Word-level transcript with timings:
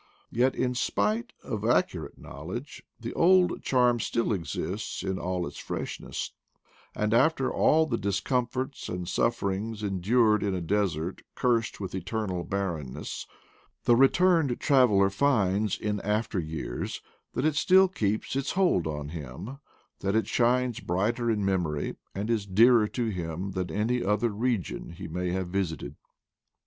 Yet, 0.31 0.55
in 0.55 0.73
spite 0.73 1.31
of 1.43 1.63
ac 1.63 1.89
curate 1.91 2.17
knowledge, 2.17 2.81
the 2.99 3.13
old 3.13 3.61
charm 3.61 3.99
still 3.99 4.33
exists 4.33 5.03
in 5.03 5.19
all 5.19 5.45
its 5.45 5.57
freshness; 5.59 6.31
and 6.95 7.13
after 7.13 7.53
all 7.53 7.85
the 7.85 7.99
discomforts 7.99 8.89
and 8.89 9.07
sufferings 9.07 9.83
endured 9.83 10.41
in 10.41 10.55
a 10.55 10.59
desert 10.61 11.21
cursed 11.35 11.79
with 11.79 11.93
eternal 11.93 12.43
barrenness, 12.43 13.27
the 13.83 13.95
returned 13.95 14.59
traveler 14.59 15.11
finds 15.11 15.77
in 15.79 15.99
after 16.01 16.39
years 16.39 16.99
that 17.35 17.45
it 17.45 17.53
still 17.55 17.87
keeps 17.87 18.35
its 18.35 18.53
hold 18.53 18.87
on 18.87 19.09
him, 19.09 19.59
that 19.99 20.15
it 20.15 20.25
shines 20.25 20.79
brighter 20.79 21.29
in 21.29 21.45
memory, 21.45 21.95
and 22.15 22.31
is 22.31 22.47
dearer 22.47 22.87
to 22.87 23.09
him 23.09 23.51
than 23.51 23.69
any 23.69 24.03
other 24.03 24.29
region 24.31 24.89
he 24.93 25.07
may 25.07 25.29
have 25.29 25.49
visited. 25.49 25.95